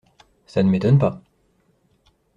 [0.47, 1.21] Ca ne m’étonne pas…